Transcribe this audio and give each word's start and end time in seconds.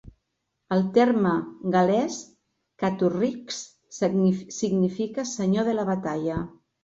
El 0.75 0.79
terme 0.93 1.33
gal·lès 1.75 2.15
"catu-rix" 2.83 3.59
significa 4.57 5.27
"senyor 5.33 5.69
de 5.71 5.77
la 5.79 5.85
batalla". 5.91 6.39